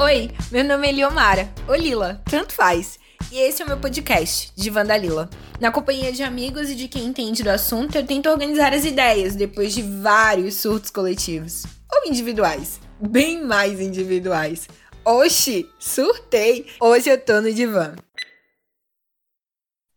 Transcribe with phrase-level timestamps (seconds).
[0.00, 3.00] Oi, meu nome é Liomara, ou Lila, tanto faz.
[3.32, 5.28] E esse é o meu podcast, de Vandalila.
[5.60, 9.34] Na companhia de amigos e de quem entende do assunto, eu tento organizar as ideias
[9.34, 11.64] depois de vários surtos coletivos.
[11.92, 12.80] Ou individuais.
[13.00, 14.68] Bem mais individuais.
[15.04, 16.68] Oxi, surtei!
[16.80, 17.96] Hoje eu tô no divã.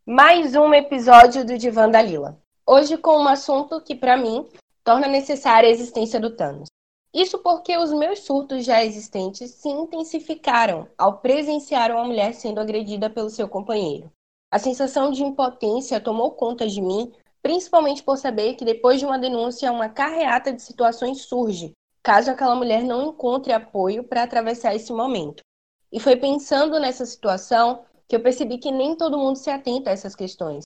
[0.03, 2.41] Mais um episódio do Divã da Lila.
[2.65, 4.49] Hoje com um assunto que, para mim,
[4.83, 6.71] torna necessária a existência do Thanos.
[7.13, 13.09] Isso porque os meus surtos já existentes se intensificaram ao presenciar uma mulher sendo agredida
[13.09, 14.09] pelo seu companheiro.
[14.49, 19.19] A sensação de impotência tomou conta de mim, principalmente por saber que depois de uma
[19.19, 24.93] denúncia, uma carreata de situações surge, caso aquela mulher não encontre apoio para atravessar esse
[24.93, 25.43] momento.
[25.91, 29.93] E foi pensando nessa situação que eu percebi que nem todo mundo se atenta a
[29.93, 30.63] essas questões.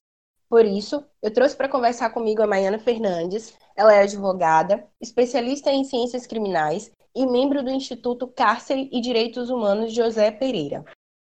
[0.50, 3.54] Por isso, eu trouxe para conversar comigo a Maiana Fernandes.
[3.76, 9.94] Ela é advogada, especialista em ciências criminais e membro do Instituto Cárcere e Direitos Humanos
[9.94, 10.84] José Pereira.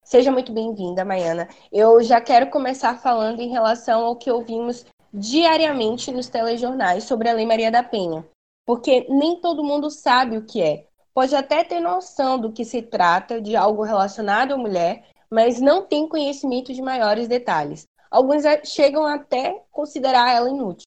[0.04, 1.48] Seja muito bem-vinda, Maiana.
[1.70, 7.32] Eu já quero começar falando em relação ao que ouvimos diariamente nos telejornais sobre a
[7.32, 8.26] Lei Maria da Penha,
[8.64, 10.86] porque nem todo mundo sabe o que é.
[11.12, 15.86] Pode até ter noção do que se trata de algo relacionado à mulher, mas não
[15.86, 17.86] tem conhecimento de maiores detalhes.
[18.10, 20.84] Alguns chegam até considerar ela inútil.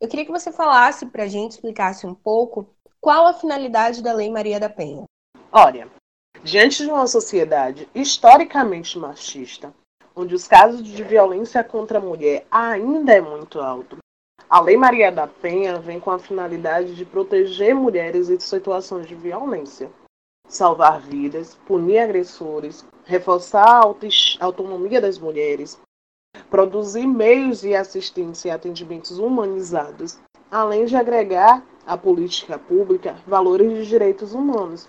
[0.00, 4.12] Eu queria que você falasse para a gente, explicasse um pouco qual a finalidade da
[4.12, 5.04] Lei Maria da Penha.
[5.52, 5.88] Olha,
[6.42, 9.74] diante de uma sociedade historicamente machista,
[10.14, 13.98] onde os casos de violência contra a mulher ainda é muito alto,
[14.48, 19.14] a Lei Maria da Penha vem com a finalidade de proteger mulheres em situações de
[19.14, 19.90] violência,
[20.48, 25.78] salvar vidas, punir agressores, reforçar a autonomia das mulheres,
[26.50, 30.18] produzir meios de assistência e atendimentos humanizados,
[30.50, 34.88] além de agregar à política pública valores de direitos humanos.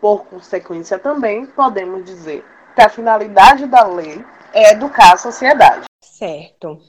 [0.00, 5.86] Por consequência, também podemos dizer que a finalidade da lei é educar a sociedade.
[6.02, 6.82] Certo.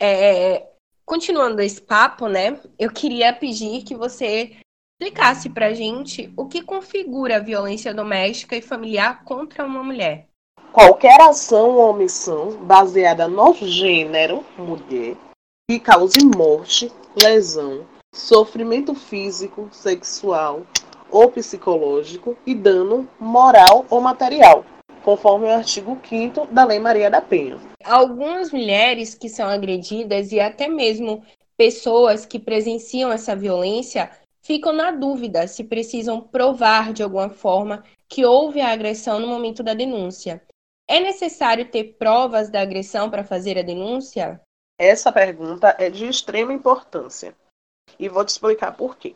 [0.00, 0.66] É,
[1.04, 2.60] continuando esse papo, né?
[2.78, 4.56] Eu queria pedir que você
[5.00, 10.27] explicasse para gente o que configura a violência doméstica e familiar contra uma mulher.
[10.80, 15.16] Qualquer ação ou omissão baseada no gênero, mulher,
[15.68, 16.88] que cause morte,
[17.20, 17.84] lesão,
[18.14, 20.62] sofrimento físico, sexual
[21.10, 24.64] ou psicológico e dano moral ou material,
[25.02, 27.58] conforme o artigo 5 da Lei Maria da Penha.
[27.82, 31.24] Algumas mulheres que são agredidas e até mesmo
[31.56, 38.24] pessoas que presenciam essa violência ficam na dúvida se precisam provar de alguma forma que
[38.24, 40.40] houve a agressão no momento da denúncia.
[40.88, 44.40] É necessário ter provas da agressão para fazer a denúncia?
[44.78, 47.36] Essa pergunta é de extrema importância.
[47.98, 49.14] E vou te explicar por quê.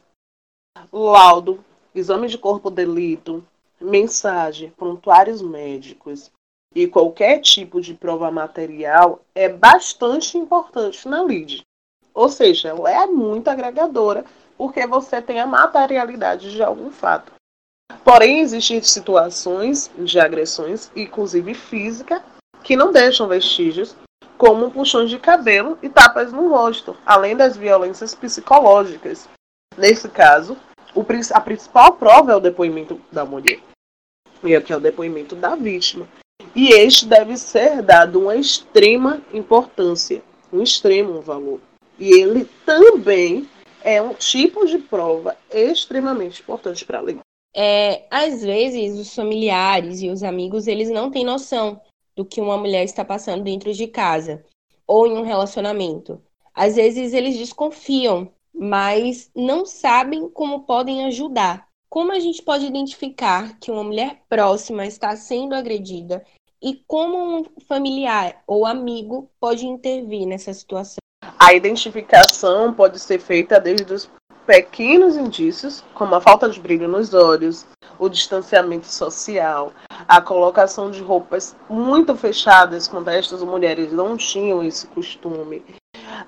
[0.92, 3.42] Laudo, exame de corpo de delito,
[3.80, 6.30] mensagem, prontuários médicos
[6.74, 11.62] e qualquer tipo de prova material é bastante importante na LID.
[12.12, 14.24] Ou seja, ela é muito agregadora
[14.58, 17.32] porque você tem a materialidade de algum fato.
[18.04, 22.22] Porém, existem situações de agressões, inclusive física,
[22.62, 23.96] que não deixam vestígios,
[24.36, 29.28] como puxões de cabelo e tapas no rosto, além das violências psicológicas.
[29.76, 30.56] Nesse caso,
[31.32, 33.60] a principal prova é o depoimento da mulher,
[34.42, 36.08] e aqui é o depoimento da vítima.
[36.54, 41.60] E este deve ser dado uma extrema importância, um extremo valor.
[41.98, 43.48] E ele também
[43.82, 47.18] é um tipo de prova extremamente importante para a lei
[47.54, 51.80] é, às vezes os familiares e os amigos eles não têm noção
[52.16, 54.44] do que uma mulher está passando dentro de casa
[54.86, 56.20] ou em um relacionamento.
[56.54, 61.66] Às vezes eles desconfiam, mas não sabem como podem ajudar.
[61.88, 66.24] Como a gente pode identificar que uma mulher próxima está sendo agredida
[66.62, 70.98] e como um familiar ou amigo pode intervir nessa situação?
[71.38, 74.10] A identificação pode ser feita desde os
[74.46, 77.66] pequenos indícios, como a falta de brilho nos olhos,
[77.98, 79.72] o distanciamento social,
[80.08, 85.64] a colocação de roupas muito fechadas, quando estas mulheres não tinham esse costume,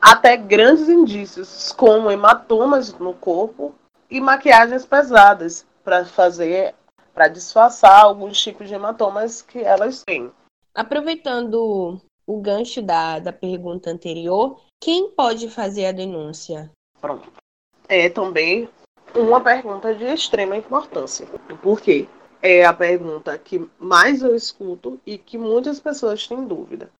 [0.00, 3.74] até grandes indícios, como hematomas no corpo
[4.10, 6.74] e maquiagens pesadas, para fazer,
[7.12, 10.30] para disfarçar alguns tipos de hematomas que elas têm.
[10.74, 16.70] Aproveitando o gancho da, da pergunta anterior, quem pode fazer a denúncia?
[17.00, 17.43] Pronto
[17.88, 18.68] é também
[19.14, 21.26] uma pergunta de extrema importância.
[21.62, 22.06] Por quê?
[22.42, 26.90] É a pergunta que mais eu escuto e que muitas pessoas têm dúvida.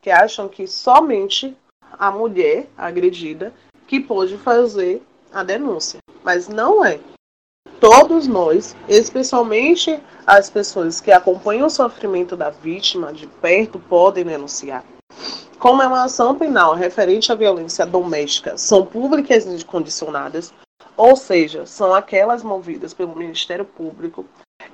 [0.00, 1.56] Que acham que somente
[1.92, 3.52] a mulher agredida
[3.86, 5.02] que pode fazer
[5.32, 6.00] a denúncia.
[6.22, 6.98] Mas não é.
[7.80, 14.84] todos nós, especialmente as pessoas que acompanham o sofrimento da vítima de perto, podem denunciar.
[15.58, 20.52] Como é uma ação penal referente à violência doméstica são públicas e condicionadas,
[20.96, 24.24] ou seja, são aquelas movidas pelo Ministério Público,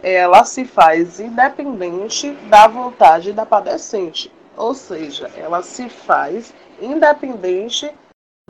[0.03, 7.93] ela se faz independente da vontade da padecente, ou seja, ela se faz independente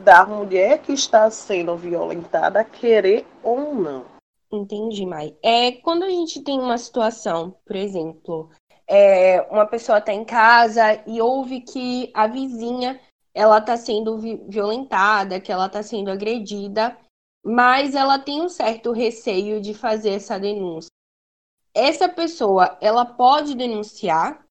[0.01, 4.05] da mulher que está sendo violentada querer ou não.
[4.51, 5.35] Entendi, Mai.
[5.43, 8.49] É, quando a gente tem uma situação, por exemplo,
[8.87, 12.99] é, uma pessoa está em casa e ouve que a vizinha
[13.33, 14.17] ela está sendo
[14.49, 16.97] violentada, que ela está sendo agredida,
[17.45, 20.89] mas ela tem um certo receio de fazer essa denúncia.
[21.73, 24.43] Essa pessoa, ela pode denunciar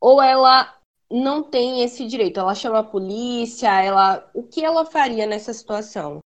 [0.00, 0.74] ou ela
[1.10, 2.40] não tem esse direito?
[2.40, 6.20] Ela chama a polícia, ela, o que ela faria nessa situação?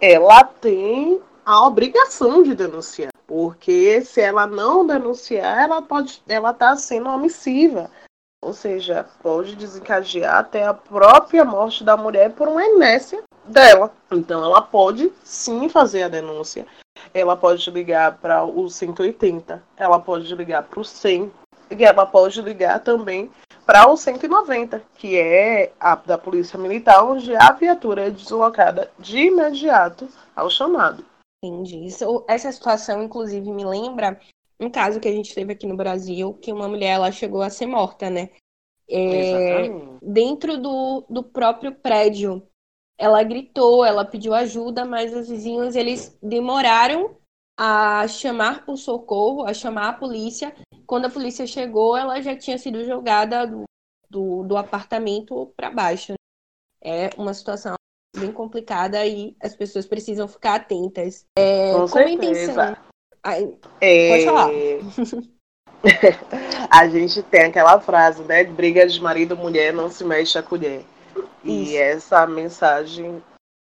[0.00, 6.74] Ela tem a obrigação de denunciar, porque se ela não denunciar, ela pode, ela está
[6.76, 7.90] sendo omissiva,
[8.42, 13.92] ou seja, pode desencadear até a própria morte da mulher por uma inércia dela.
[14.10, 16.66] Então, ela pode sim fazer a denúncia.
[17.12, 21.30] Ela pode ligar para o 180, ela pode ligar para o 100,
[21.70, 23.30] e ela pode ligar também
[23.66, 29.18] para o 190, que é a da Polícia Militar, onde a viatura é deslocada de
[29.26, 30.06] imediato
[30.36, 31.04] ao chamado.
[31.44, 31.84] Entendi.
[31.84, 34.18] Isso, essa situação, inclusive, me lembra
[34.58, 37.50] um caso que a gente teve aqui no Brasil, que uma mulher ela chegou a
[37.50, 38.30] ser morta, né?
[38.88, 39.68] É,
[40.02, 42.46] dentro do, do próprio prédio.
[42.96, 47.16] Ela gritou, ela pediu ajuda, mas os vizinhos eles demoraram
[47.58, 50.54] a chamar por socorro, a chamar a polícia.
[50.86, 53.64] Quando a polícia chegou, ela já tinha sido jogada do,
[54.08, 56.14] do, do apartamento para baixo.
[56.80, 57.74] É uma situação
[58.16, 61.26] bem complicada e as pessoas precisam ficar atentas.
[61.36, 62.76] É, Com como intenção.
[63.22, 64.08] Ai, é...
[64.10, 64.50] Pode falar.
[66.70, 68.44] a gente tem aquela frase, né?
[68.44, 70.84] Briga de marido mulher não se mexe a colher.
[71.44, 71.72] Isso.
[71.72, 73.22] E essa mensagem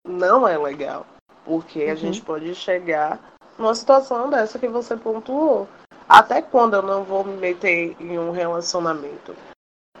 [0.06, 1.06] não é legal.
[1.44, 1.92] Porque uhum.
[1.92, 5.68] a gente pode chegar numa situação dessa que você pontuou.
[6.08, 9.34] Até quando eu não vou me meter em um relacionamento?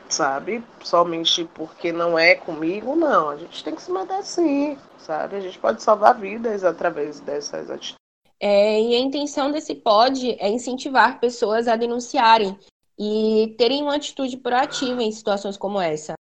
[0.08, 0.62] Sabe?
[0.82, 3.30] Somente porque não é comigo, não.
[3.30, 5.36] A gente tem que se manter assim, sabe?
[5.36, 7.96] A gente pode salvar vidas através dessas atitudes.
[8.40, 12.58] É, e a intenção desse pod é incentivar pessoas a denunciarem
[12.98, 16.14] e terem uma atitude proativa em situações como essa.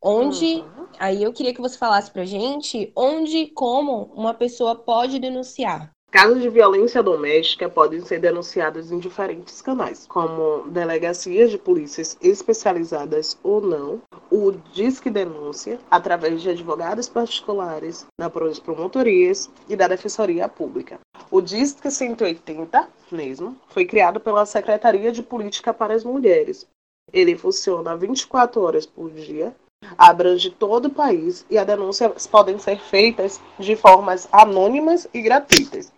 [0.00, 0.88] Onde, uhum.
[0.98, 5.90] aí eu queria que você falasse pra gente, onde e como uma pessoa pode denunciar.
[6.12, 13.38] Casos de violência doméstica podem ser denunciados em diferentes canais, como delegacias de polícias especializadas
[13.42, 21.00] ou não, o Disque Denúncia, através de advogados particulares, da promotorias e da Defensoria Pública.
[21.30, 26.66] O Disque 180, mesmo, foi criado pela Secretaria de Política para as Mulheres.
[27.10, 29.56] Ele funciona 24 horas por dia
[29.98, 35.92] abrange todo o país e as denúncias podem ser feitas de formas anônimas e gratuitas.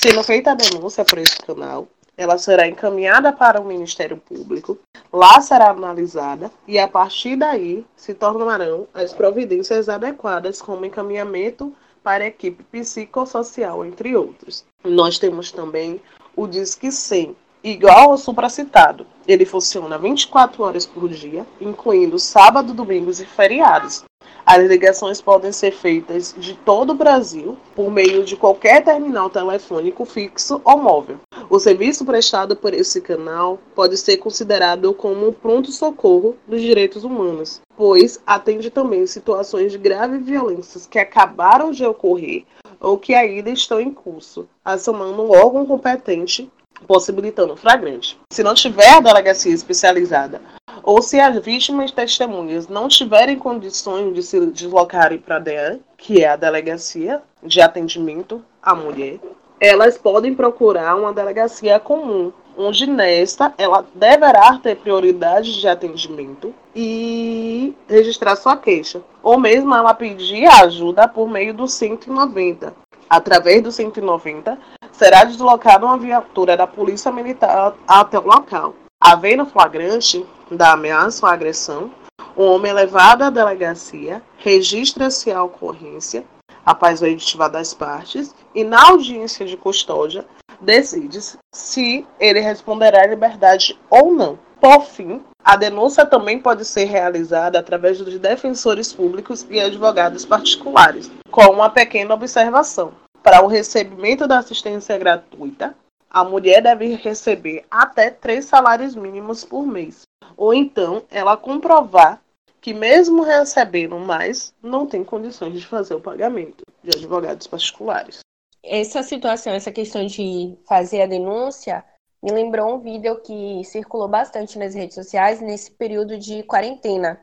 [0.00, 4.78] Sendo feita a denúncia por esse canal, ela será encaminhada para o Ministério Público,
[5.12, 11.72] lá será analisada e a partir daí se tornarão as providências adequadas como encaminhamento
[12.02, 14.64] para a equipe psicossocial, entre outros.
[14.84, 16.00] Nós temos também
[16.34, 19.06] o Disque 100, igual ao supracitado.
[19.26, 24.04] Ele funciona 24 horas por dia, incluindo sábado, domingos e feriados.
[24.50, 30.06] As ligações podem ser feitas de todo o Brasil por meio de qualquer terminal telefônico
[30.06, 31.18] fixo ou móvel.
[31.50, 37.60] O serviço prestado por esse canal pode ser considerado como um pronto-socorro dos direitos humanos,
[37.76, 42.44] pois atende também situações de grave violências que acabaram de ocorrer
[42.80, 46.50] ou que ainda estão em curso, acionando um órgão competente
[46.86, 48.18] possibilitando flagrante.
[48.32, 50.40] Se não tiver delegacia especializada
[50.88, 56.24] ou se as vítimas testemunhas não tiverem condições de se deslocarem para a DEAN, que
[56.24, 59.18] é a delegacia de atendimento à mulher,
[59.60, 67.76] elas podem procurar uma delegacia comum, onde nesta ela deverá ter prioridade de atendimento e
[67.86, 72.72] registrar sua queixa, ou mesmo ela pedir ajuda por meio do 190.
[73.10, 74.58] Através do 190,
[74.92, 78.74] será deslocada uma viatura da Polícia Militar até o local.
[78.98, 81.90] Havendo flagrante da ameaça ou agressão,
[82.36, 86.24] o homem é levado à delegacia, registra-se a ocorrência,
[86.64, 90.24] após o editiva das partes, e na audiência de custódia,
[90.60, 91.20] decide
[91.52, 94.38] se ele responderá em liberdade ou não.
[94.60, 101.10] Por fim, a denúncia também pode ser realizada através dos defensores públicos e advogados particulares,
[101.30, 102.92] com uma pequena observação.
[103.22, 105.74] para o recebimento da assistência gratuita,
[106.10, 110.06] a mulher deve receber até três salários mínimos por mês.
[110.38, 112.22] Ou então ela comprovar
[112.60, 118.20] que, mesmo recebendo mais, não tem condições de fazer o pagamento de advogados particulares.
[118.62, 121.84] Essa situação, essa questão de fazer a denúncia,
[122.22, 127.20] me lembrou um vídeo que circulou bastante nas redes sociais nesse período de quarentena,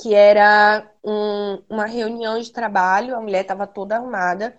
[0.00, 4.56] que era um, uma reunião de trabalho, a mulher estava toda arrumada,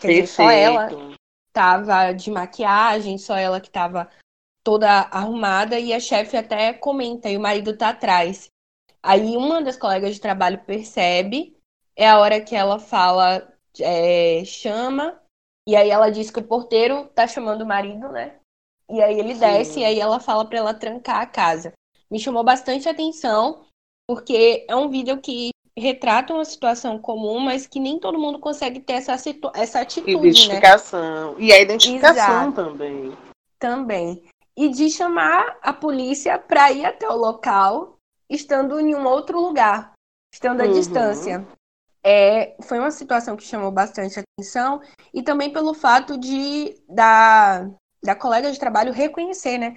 [0.00, 0.88] quer dizer, só ela
[1.48, 4.08] estava de maquiagem, só ela que estava
[4.64, 8.48] toda arrumada, e a chefe até comenta, e o marido tá atrás.
[9.02, 11.56] Aí uma das colegas de trabalho percebe,
[11.96, 15.20] é a hora que ela fala, é, chama,
[15.66, 18.36] e aí ela diz que o porteiro tá chamando o marido, né?
[18.90, 19.40] E aí ele Sim.
[19.40, 21.72] desce e aí ela fala para ela trancar a casa.
[22.10, 23.64] Me chamou bastante atenção,
[24.06, 28.80] porque é um vídeo que retrata uma situação comum, mas que nem todo mundo consegue
[28.80, 29.14] ter essa,
[29.54, 30.28] essa atitude, né?
[30.28, 31.34] Identificação.
[31.34, 31.40] Né?
[31.40, 32.52] E a identificação Exato.
[32.52, 33.16] também.
[33.58, 34.22] Também.
[34.56, 37.96] E de chamar a polícia para ir até o local,
[38.28, 39.92] estando em um outro lugar,
[40.32, 40.72] estando à uhum.
[40.72, 41.46] distância.
[42.04, 44.80] É, foi uma situação que chamou bastante atenção
[45.14, 47.70] e também pelo fato de da,
[48.02, 49.76] da colega de trabalho reconhecer, né?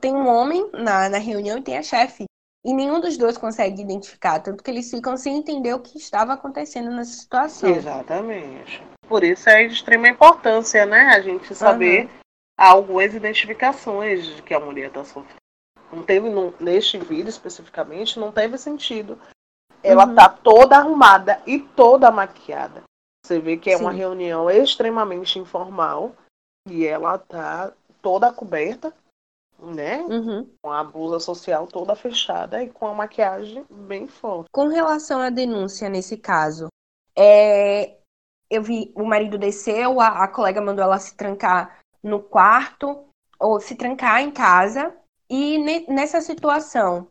[0.00, 2.24] Tem um homem na, na reunião e tem a chefe.
[2.64, 6.34] E nenhum dos dois consegue identificar, tanto que eles ficam sem entender o que estava
[6.34, 7.68] acontecendo nessa situação.
[7.68, 8.80] Exatamente.
[9.08, 11.08] Por isso é de extrema importância, né?
[11.08, 12.10] A gente saber uhum.
[12.68, 15.40] Algumas identificações de que a mulher está sofrendo.
[15.92, 19.18] Não teve, no, neste vídeo especificamente, não teve sentido.
[19.82, 20.14] Ela uhum.
[20.14, 22.82] tá toda arrumada e toda maquiada.
[23.24, 23.84] Você vê que é Sim.
[23.84, 26.14] uma reunião extremamente informal
[26.68, 28.92] e ela tá toda coberta,
[29.58, 29.98] né?
[30.02, 30.48] Uhum.
[30.62, 34.48] Com a blusa social toda fechada e com a maquiagem bem forte.
[34.52, 36.68] Com relação à denúncia nesse caso,
[37.16, 37.96] é...
[38.50, 43.04] eu vi o marido desceu, a, a colega mandou ela se trancar no quarto
[43.38, 44.94] ou se trancar em casa.
[45.28, 47.08] E ne nessa situação,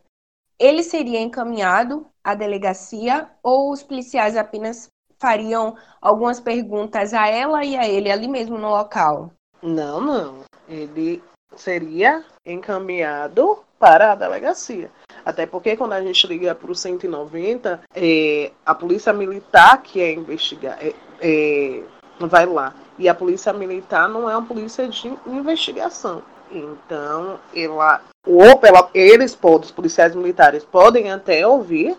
[0.58, 7.76] ele seria encaminhado à delegacia ou os policiais apenas fariam algumas perguntas a ela e
[7.76, 9.32] a ele ali mesmo no local?
[9.62, 10.40] Não, não.
[10.68, 11.22] Ele
[11.54, 14.90] seria encaminhado para a delegacia.
[15.24, 20.12] Até porque quando a gente liga para o 190, é, a polícia militar que é
[20.12, 21.82] investigar, é, é,
[22.18, 22.74] vai lá.
[22.98, 26.22] E a polícia militar não é uma polícia de investigação.
[26.50, 31.96] Então, ela, ou pela, eles podem, os policiais militares podem até ouvir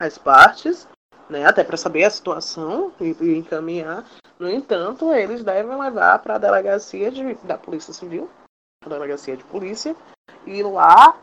[0.00, 0.88] as partes,
[1.28, 4.04] né, até para saber a situação e, e, encaminhar.
[4.38, 8.30] No entanto, eles devem levar para a delegacia de, da Polícia Civil,
[8.84, 9.94] a delegacia de polícia,
[10.46, 11.14] e lá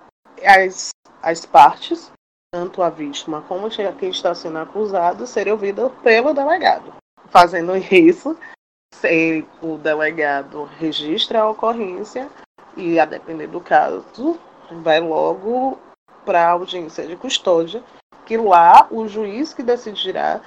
[0.45, 0.89] as,
[1.21, 2.11] as partes,
[2.53, 6.93] tanto a vítima como quem está sendo acusado, serem ouvidas pelo delegado.
[7.29, 8.37] Fazendo isso,
[9.61, 12.29] o delegado registra a ocorrência
[12.75, 14.39] e, a depender do caso,
[14.81, 15.79] vai logo
[16.25, 17.83] para a audiência de custódia,
[18.25, 20.41] que lá o juiz que decidirá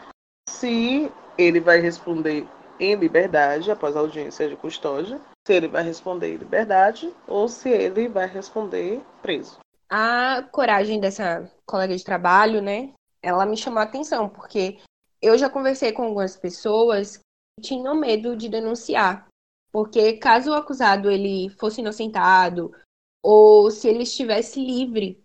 [0.48, 2.46] se ele vai responder
[2.78, 7.68] em liberdade após a audiência de custódia, se ele vai responder em liberdade ou se
[7.68, 9.58] ele vai responder preso.
[9.88, 12.90] A coragem dessa colega de trabalho, né?
[13.22, 14.78] Ela me chamou a atenção, porque
[15.22, 19.28] eu já conversei com algumas pessoas que tinham medo de denunciar.
[19.72, 22.72] Porque caso o acusado ele fosse inocentado
[23.22, 25.22] ou se ele estivesse livre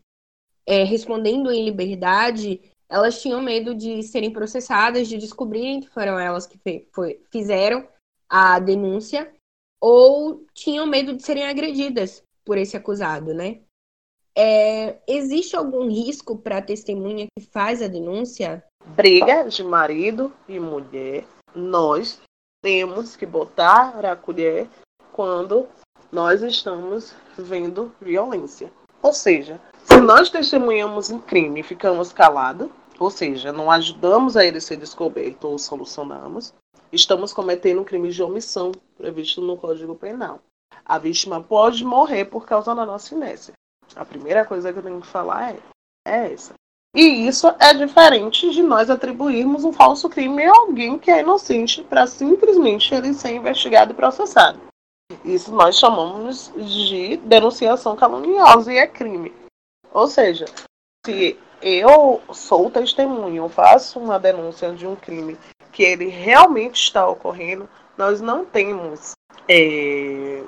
[0.66, 6.46] é, respondendo em liberdade, elas tinham medo de serem processadas, de descobrirem que foram elas
[6.46, 6.60] que
[6.92, 7.88] foi, fizeram
[8.30, 9.34] a denúncia,
[9.80, 13.62] ou tinham medo de serem agredidas por esse acusado, né?
[14.38, 18.64] É, existe algum risco para a testemunha que faz a denúncia?
[18.88, 22.22] Briga de marido e mulher, nós
[22.62, 24.70] temos que botar a colher
[25.12, 25.68] quando
[26.12, 28.72] nós estamos vendo violência.
[29.02, 34.46] Ou seja, se nós testemunhamos um crime e ficamos calados, ou seja, não ajudamos a
[34.46, 36.54] ele ser descoberto ou solucionamos,
[36.92, 40.40] estamos cometendo um crime de omissão previsto no Código Penal.
[40.86, 43.54] A vítima pode morrer por causa da nossa inércia.
[43.96, 45.60] A primeira coisa que eu tenho que falar é,
[46.08, 46.54] é essa.
[46.96, 51.84] E isso é diferente de nós atribuirmos um falso crime a alguém que é inocente
[51.84, 54.58] para simplesmente ele ser investigado e processado.
[55.26, 59.34] Isso nós chamamos de denunciação caluniosa e é crime.
[59.92, 60.46] Ou seja,
[61.06, 65.38] se eu sou testemunho, faço uma denúncia de um crime
[65.74, 69.12] que ele realmente está ocorrendo, nós não temos
[69.50, 70.44] é,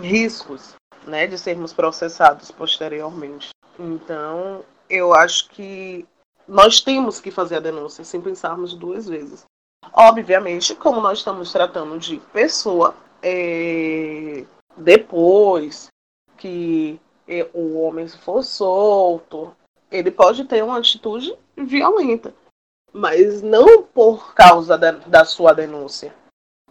[0.00, 0.74] riscos
[1.06, 3.50] né, de sermos processados posteriormente.
[3.78, 6.06] Então, eu acho que
[6.46, 9.44] nós temos que fazer a denúncia sem pensarmos duas vezes.
[9.92, 14.44] Obviamente, como nós estamos tratando de pessoa, é,
[14.76, 15.88] depois
[16.36, 19.54] que é, o homem for solto,
[19.90, 22.34] ele pode ter uma atitude violenta,
[22.92, 26.14] mas não por causa da, da sua denúncia.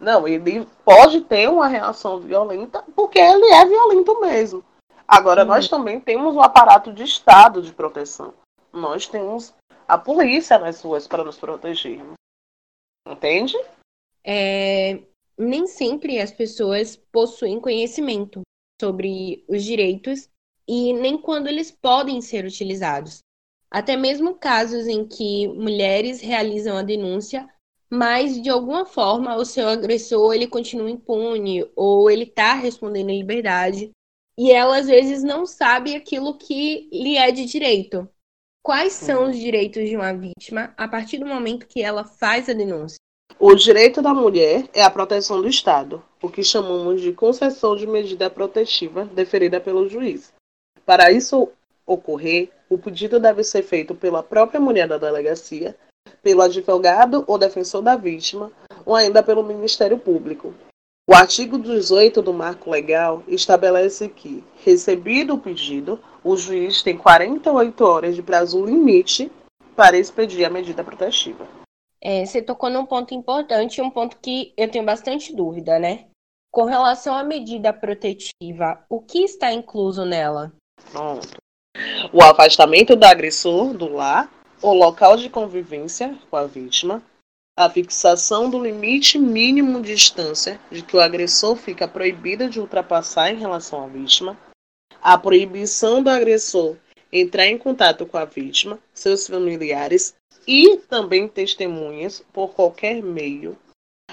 [0.00, 4.64] Não, ele pode ter uma reação violenta porque ele é violento mesmo.
[5.06, 5.48] Agora, uhum.
[5.48, 8.34] nós também temos o um aparato de Estado de proteção.
[8.72, 9.54] Nós temos
[9.86, 12.14] a polícia nas ruas para nos protegermos.
[13.06, 13.54] Entende?
[14.24, 15.00] É,
[15.38, 18.42] nem sempre as pessoas possuem conhecimento
[18.80, 20.28] sobre os direitos
[20.66, 23.18] e nem quando eles podem ser utilizados.
[23.70, 27.48] Até mesmo casos em que mulheres realizam a denúncia,
[27.88, 33.18] mas de alguma forma o seu agressor ele continua impune ou ele está respondendo em
[33.18, 33.90] liberdade
[34.38, 38.08] e ela às vezes não sabe aquilo que lhe é de direito.
[38.62, 42.52] Quais são os direitos de uma vítima a partir do momento que ela faz a
[42.52, 42.96] denúncia?
[43.38, 47.86] O direito da mulher é a proteção do Estado, o que chamamos de concessão de
[47.86, 50.32] medida protetiva deferida pelo juiz.
[50.84, 51.48] Para isso
[51.86, 55.76] ocorrer, o pedido deve ser feito pela própria mulher da delegacia,
[56.22, 58.50] pelo advogado ou defensor da vítima,
[58.84, 60.52] ou ainda pelo Ministério Público.
[61.08, 67.84] O artigo 18 do Marco Legal estabelece que, recebido o pedido, o juiz tem 48
[67.84, 69.30] horas de prazo limite
[69.76, 71.46] para expedir a medida protetiva.
[72.00, 76.06] É, você tocou num ponto importante, um ponto que eu tenho bastante dúvida, né?
[76.50, 80.52] Com relação à medida protetiva, o que está incluso nela?
[80.90, 81.36] Pronto.
[82.12, 84.28] O afastamento do agressor do lar,
[84.60, 87.00] o local de convivência com a vítima,
[87.56, 93.32] a fixação do limite mínimo de distância de que o agressor fica proibido de ultrapassar
[93.32, 94.36] em relação à vítima,
[95.00, 96.76] a proibição do agressor
[97.10, 100.14] entrar em contato com a vítima, seus familiares
[100.46, 103.56] e também testemunhas por qualquer meio,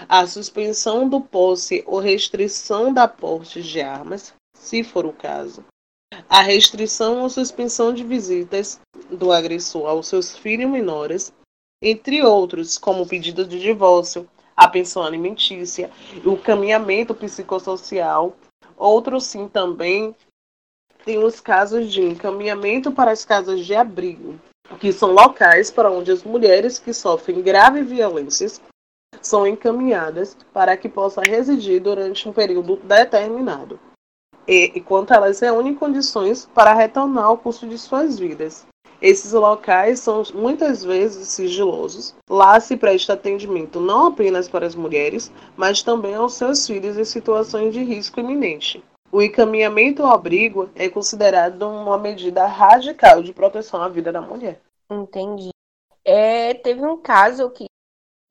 [0.08, 5.66] a suspensão do posse ou restrição da posse de armas, se for o caso,
[6.30, 8.80] a restrição ou suspensão de visitas
[9.12, 11.34] do agressor aos seus filhos menores
[11.84, 15.92] entre outros, como pedido de divórcio, a pensão alimentícia,
[16.26, 18.38] o caminhamento psicossocial.
[18.78, 20.16] Outros sim também
[21.04, 24.40] tem os casos de encaminhamento para as casas de abrigo,
[24.80, 28.62] que são locais para onde as mulheres que sofrem graves violências
[29.22, 33.80] são encaminhadas para que possam residir durante um período determinado,
[34.48, 38.66] e, enquanto elas reúnem condições para retornar ao curso de suas vidas.
[39.04, 42.16] Esses locais são muitas vezes sigilosos.
[42.30, 47.04] Lá se presta atendimento não apenas para as mulheres, mas também aos seus filhos em
[47.04, 48.82] situações de risco iminente.
[49.12, 54.62] O encaminhamento ao abrigo é considerado uma medida radical de proteção à vida da mulher.
[54.90, 55.50] Entendi.
[56.06, 57.66] É, teve um caso que,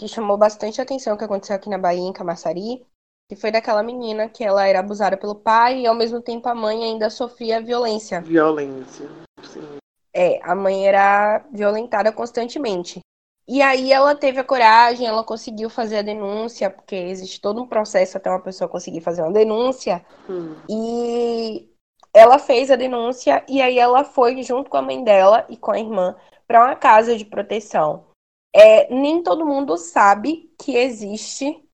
[0.00, 2.86] que chamou bastante atenção que aconteceu aqui na Bahia, em Camaçari,
[3.28, 6.54] que foi daquela menina que ela era abusada pelo pai e ao mesmo tempo a
[6.54, 8.22] mãe ainda sofria violência.
[8.22, 9.06] Violência,
[9.42, 9.81] sim.
[10.14, 13.00] É, a mãe era violentada constantemente.
[13.46, 17.66] E aí ela teve a coragem, ela conseguiu fazer a denúncia, porque existe todo um
[17.66, 20.04] processo até uma pessoa conseguir fazer uma denúncia.
[20.28, 20.56] Hum.
[20.70, 21.68] E
[22.14, 25.72] ela fez a denúncia e aí ela foi junto com a mãe dela e com
[25.72, 26.14] a irmã
[26.46, 28.06] para uma casa de proteção.
[28.54, 31.64] É, nem todo mundo sabe que existe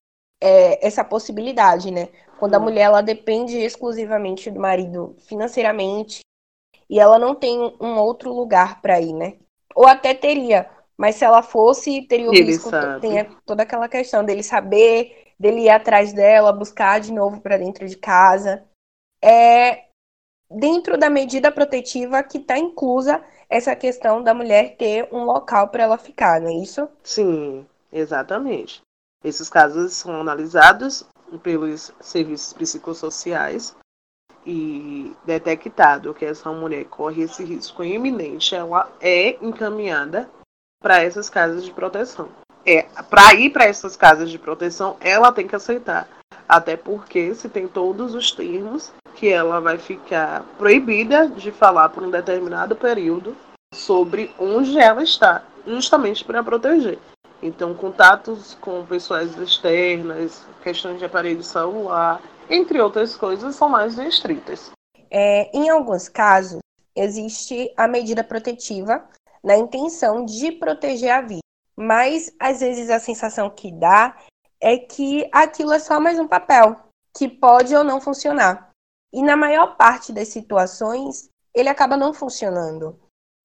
[0.40, 2.08] é, essa possibilidade, né?
[2.38, 2.62] Quando a hum.
[2.62, 6.20] mulher ela depende exclusivamente do marido financeiramente
[6.88, 9.36] e ela não tem um outro lugar para ir, né?
[9.74, 13.00] Ou até teria, mas se ela fosse, teria o Ele risco, sabe.
[13.00, 17.86] tem toda aquela questão dele saber, dele ir atrás dela, buscar de novo para dentro
[17.86, 18.64] de casa.
[19.22, 19.84] É
[20.50, 25.84] dentro da medida protetiva que está inclusa essa questão da mulher ter um local para
[25.84, 26.88] ela ficar, não é isso?
[27.02, 28.80] Sim, exatamente.
[29.22, 31.04] Esses casos são analisados
[31.42, 33.74] pelos serviços psicossociais
[34.48, 40.26] e detectado que essa mulher corre esse risco iminente, ela é encaminhada
[40.82, 42.30] para essas casas de proteção.
[42.64, 46.08] É, para ir para essas casas de proteção, ela tem que aceitar.
[46.48, 52.02] Até porque se tem todos os termos que ela vai ficar proibida de falar por
[52.02, 53.36] um determinado período
[53.74, 56.98] sobre onde ela está, justamente para proteger.
[57.42, 64.70] Então, contatos com pessoas externas, questões de aparelho celular, entre outras coisas, são mais restritas.
[65.10, 66.60] É, em alguns casos,
[66.94, 69.06] existe a medida protetiva
[69.42, 71.40] na intenção de proteger a vida,
[71.76, 74.16] mas às vezes a sensação que dá
[74.60, 76.76] é que aquilo é só mais um papel,
[77.16, 78.70] que pode ou não funcionar.
[79.12, 82.98] E na maior parte das situações, ele acaba não funcionando.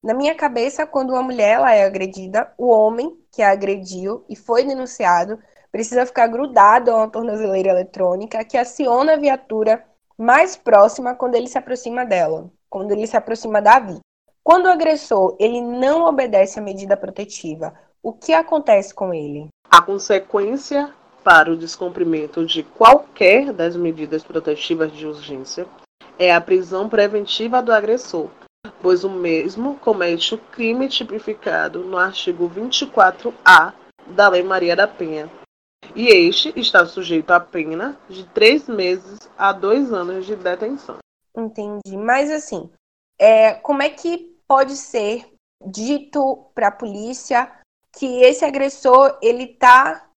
[0.04, 4.36] Na minha cabeça, quando uma mulher ela é agredida, o homem que a agrediu e
[4.36, 5.40] foi denunciado
[5.74, 9.84] precisa ficar grudado a uma tornozeleira eletrônica que aciona a viatura
[10.16, 14.00] mais próxima quando ele se aproxima dela, quando ele se aproxima da vítima.
[14.44, 19.48] Quando o agressor ele não obedece à medida protetiva, o que acontece com ele?
[19.72, 25.66] A consequência para o descumprimento de qualquer das medidas protetivas de urgência
[26.20, 28.30] é a prisão preventiva do agressor,
[28.80, 33.74] pois o mesmo comete o crime tipificado no artigo 24A
[34.06, 35.30] da Lei Maria da Penha.
[35.96, 40.98] E este está sujeito à pena de três meses a dois anos de detenção.
[41.36, 41.98] Entendi.
[41.98, 42.70] Mas assim,
[43.20, 45.26] é, como é que pode ser
[45.66, 47.52] dito para a polícia
[47.96, 50.08] que esse agressor ele tá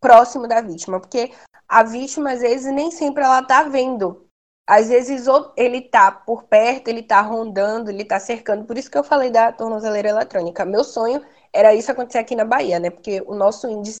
[0.00, 1.32] próximo da vítima, porque
[1.68, 4.24] a vítima às vezes nem sempre ela tá vendo.
[4.68, 5.26] Às vezes
[5.56, 8.64] ele tá por perto, ele tá rondando, ele tá cercando.
[8.64, 10.64] Por isso que eu falei da tornozeleira eletrônica.
[10.64, 12.90] Meu sonho era isso acontecer aqui na Bahia, né?
[12.90, 13.98] Porque o nosso índice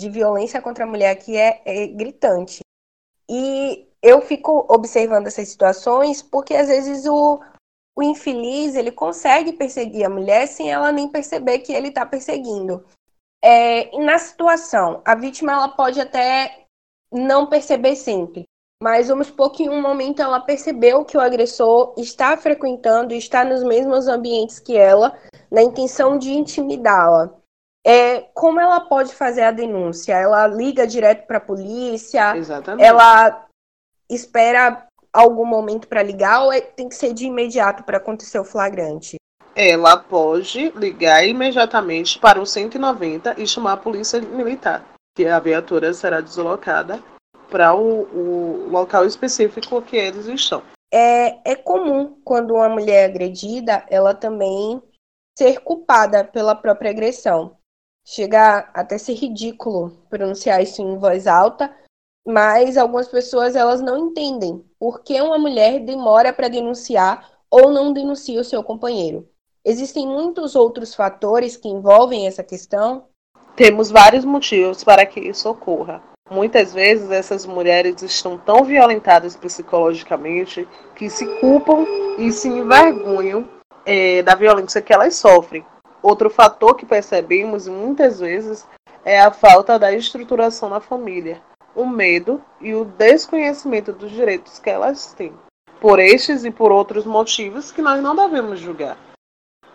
[0.00, 2.60] de violência contra a mulher aqui é, é gritante.
[3.28, 7.40] E eu fico observando essas situações porque às vezes o,
[7.96, 12.84] o infeliz ele consegue perseguir a mulher sem ela nem perceber que ele está perseguindo.
[13.42, 16.66] É, na situação, a vítima ela pode até
[17.12, 18.44] não perceber sempre,
[18.82, 23.44] mas vamos supor que em um momento ela percebeu que o agressor está frequentando, está
[23.44, 25.18] nos mesmos ambientes que ela,
[25.50, 27.39] na intenção de intimidá-la.
[27.84, 30.14] É, como ela pode fazer a denúncia?
[30.14, 32.36] Ela liga direto para a polícia?
[32.36, 32.86] Exatamente.
[32.86, 33.46] Ela
[34.08, 38.44] espera algum momento para ligar ou é, tem que ser de imediato para acontecer o
[38.44, 39.16] flagrante?
[39.54, 44.84] Ela pode ligar imediatamente para o 190 e chamar a polícia militar,
[45.16, 47.02] que a viatura será deslocada
[47.50, 50.62] para o, o, local específico que eles estão.
[50.92, 54.80] É, é comum quando uma mulher é agredida, ela também
[55.36, 57.56] ser culpada pela própria agressão.
[58.12, 61.72] Chega até ser ridículo pronunciar isso em voz alta,
[62.26, 67.92] mas algumas pessoas elas não entendem por que uma mulher demora para denunciar ou não
[67.92, 69.28] denuncia o seu companheiro.
[69.64, 73.04] Existem muitos outros fatores que envolvem essa questão?
[73.54, 76.02] Temos vários motivos para que isso ocorra.
[76.28, 81.86] Muitas vezes essas mulheres estão tão violentadas psicologicamente que se culpam
[82.18, 83.48] e se envergonham
[83.86, 85.64] é, da violência que elas sofrem.
[86.02, 88.66] Outro fator que percebemos muitas vezes
[89.04, 91.42] é a falta da estruturação na família
[91.74, 95.32] o medo e o desconhecimento dos direitos que elas têm.
[95.80, 98.98] Por estes e por outros motivos que nós não devemos julgar,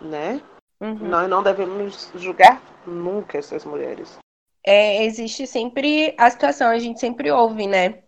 [0.00, 0.40] né?
[0.80, 0.94] Uhum.
[0.94, 4.18] Nós não devemos julgar nunca essas mulheres.
[4.62, 8.02] É, existe sempre a situação, a gente sempre ouve, né?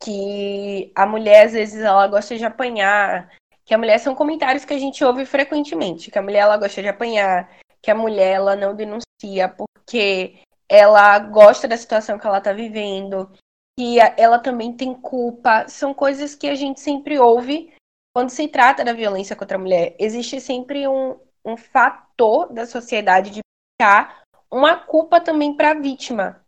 [0.00, 3.32] Que a mulher, às vezes, ela gosta de apanhar.
[3.66, 6.10] Que a mulher são comentários que a gente ouve frequentemente.
[6.10, 7.50] Que a mulher, ela gosta de apanhar.
[7.82, 13.30] Que a mulher, ela não denuncia porque ela gosta da situação que ela está vivendo,
[13.78, 15.68] que ela também tem culpa.
[15.68, 17.74] São coisas que a gente sempre ouve
[18.14, 19.94] quando se trata da violência contra a mulher.
[19.98, 23.40] Existe sempre um, um fator da sociedade de
[23.80, 26.40] ficar uma culpa também para a vítima,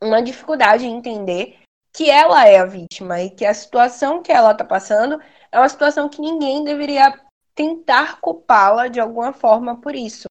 [0.00, 1.58] uma dificuldade em entender
[1.92, 5.68] que ela é a vítima e que a situação que ela está passando é uma
[5.68, 7.20] situação que ninguém deveria
[7.54, 10.24] tentar culpá-la de alguma forma por isso.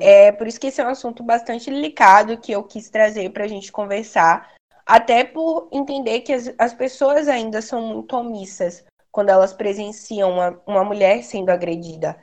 [0.00, 3.44] É por isso que esse é um assunto bastante delicado que eu quis trazer para
[3.44, 9.28] a gente conversar, até por entender que as, as pessoas ainda são muito omissas quando
[9.28, 12.18] elas presenciam uma, uma mulher sendo agredida.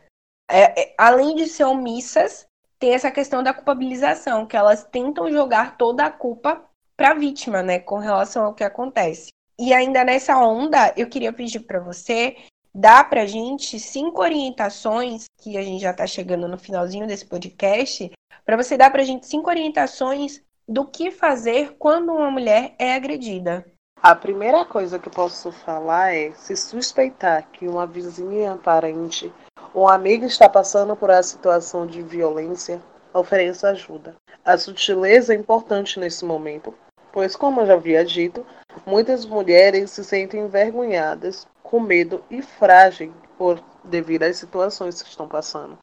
[0.49, 2.47] É, é, além de ser omissas,
[2.79, 6.63] tem essa questão da culpabilização, que elas tentam jogar toda a culpa
[6.95, 9.29] para a vítima, né, com relação ao que acontece.
[9.57, 12.35] E ainda nessa onda, eu queria pedir para você
[12.75, 18.11] dá para gente cinco orientações, que a gente já está chegando no finalzinho desse podcast,
[18.45, 23.65] para você dar para gente cinco orientações do que fazer quando uma mulher é agredida.
[24.01, 29.31] A primeira coisa que eu posso falar é se suspeitar que uma vizinha, parente
[29.73, 32.81] ou amiga está passando por uma situação de violência,
[33.19, 34.15] ofereça ajuda.
[34.43, 36.73] A sutileza é importante nesse momento,
[37.11, 38.45] pois, como eu já havia dito,
[38.85, 45.27] muitas mulheres se sentem envergonhadas com medo e frágil por devido às situações que estão
[45.27, 45.77] passando.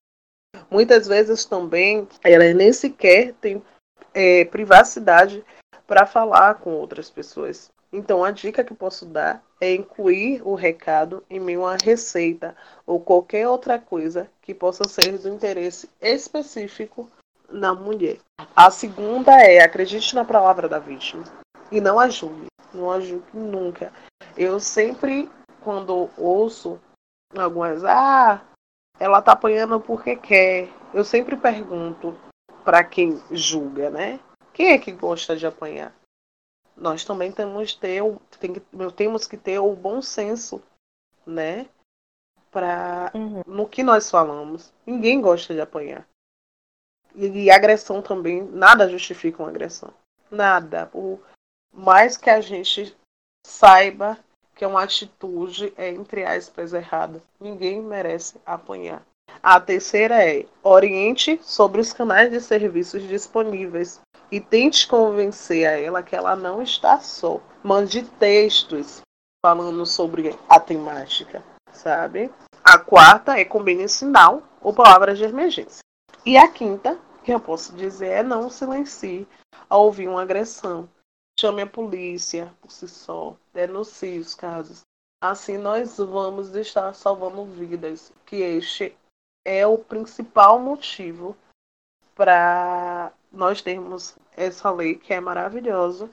[0.70, 3.62] Muitas vezes também elas nem sequer têm
[4.14, 5.44] é, privacidade
[5.86, 7.70] para falar com outras pessoas.
[7.92, 12.98] Então, a dica que posso dar é incluir o recado em meio uma receita ou
[12.98, 17.10] qualquer outra coisa que possa ser do interesse específico
[17.52, 18.18] na mulher.
[18.56, 21.24] A segunda é acredite na palavra da vítima
[21.70, 22.46] e não a julgue.
[22.72, 23.92] Não a julgue nunca.
[24.36, 25.30] Eu sempre
[25.62, 26.80] quando ouço
[27.36, 28.42] algumas, ah,
[28.98, 30.68] ela tá apanhando porque quer.
[30.92, 32.16] Eu sempre pergunto
[32.64, 34.20] para quem julga, né?
[34.52, 35.94] Quem é que gosta de apanhar?
[36.76, 38.02] Nós também temos, ter,
[38.38, 38.54] tem,
[38.96, 40.62] temos que ter o bom senso,
[41.26, 41.66] né?
[42.50, 43.42] Pra, uhum.
[43.46, 44.72] No que nós falamos.
[44.86, 46.06] Ninguém gosta de apanhar.
[47.14, 49.92] E, e agressão também, nada justifica uma agressão.
[50.31, 50.90] Nada.
[50.92, 51.18] O
[51.72, 52.96] mais que a gente
[53.46, 54.18] saiba
[54.55, 57.22] que é uma atitude, é, entre aspas, errada.
[57.40, 59.03] Ninguém merece apanhar.
[59.42, 66.03] A terceira é oriente sobre os canais de serviços disponíveis e tente convencer a ela
[66.03, 67.40] que ela não está só.
[67.62, 69.01] Mande textos
[69.44, 72.31] falando sobre a temática, sabe?
[72.62, 75.81] A quarta é combine sinal ou palavras de emergência.
[76.24, 79.26] E a quinta, que eu posso dizer, é não silencie
[79.68, 80.88] ao ouvir uma agressão.
[81.38, 84.82] Chame a polícia por si só, denuncie os casos.
[85.20, 88.96] Assim nós vamos estar salvando vidas, que este
[89.44, 91.37] é o principal motivo
[92.14, 96.08] para nós termos essa lei que é maravilhosa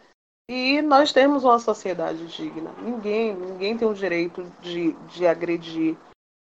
[0.49, 2.71] e nós temos uma sociedade digna.
[2.81, 5.95] Ninguém, ninguém tem o direito de, de agredir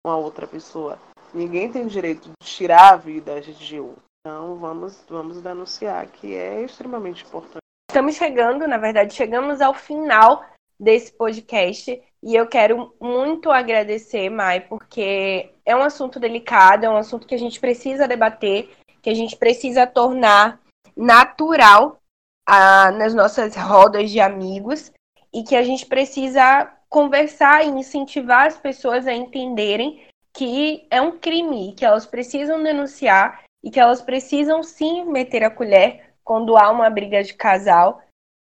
[0.06, 1.00] uma outra pessoa.
[1.34, 3.96] Ninguém tem o direito de tirar a vida de um.
[4.22, 7.58] Então vamos, vamos denunciar que é extremamente importante.
[7.90, 10.46] Estamos chegando, na verdade, chegamos ao final
[10.80, 16.98] desse podcast e eu quero muito agradecer, Mai, porque é um assunto delicado, é um
[16.98, 18.70] assunto que a gente precisa debater,
[19.02, 20.60] que a gente precisa tornar
[20.96, 22.00] natural
[22.48, 24.92] ah, nas nossas rodas de amigos
[25.34, 31.18] e que a gente precisa conversar e incentivar as pessoas a entenderem que é um
[31.18, 36.70] crime, que elas precisam denunciar e que elas precisam sim meter a colher quando há
[36.70, 38.02] uma briga de casal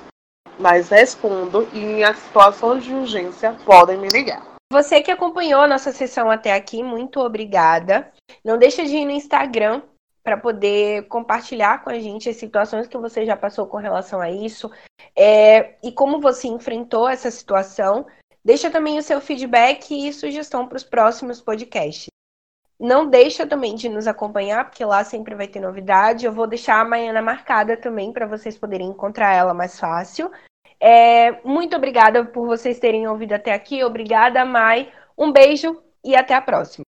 [0.58, 4.50] mas respondo e em situações de urgência podem me ligar.
[4.72, 8.12] Você que acompanhou a nossa sessão até aqui, muito obrigada.
[8.44, 9.82] Não deixa de ir no Instagram
[10.22, 14.30] para poder compartilhar com a gente as situações que você já passou com relação a
[14.30, 14.70] isso
[15.16, 18.06] é, e como você enfrentou essa situação.
[18.44, 22.06] Deixa também o seu feedback e sugestão para os próximos podcasts.
[22.78, 26.24] Não deixa também de nos acompanhar, porque lá sempre vai ter novidade.
[26.24, 30.30] Eu vou deixar a Maiana marcada também para vocês poderem encontrar ela mais fácil.
[30.80, 33.84] É, muito obrigada por vocês terem ouvido até aqui.
[33.84, 34.90] Obrigada, Mai.
[35.16, 36.89] Um beijo e até a próxima.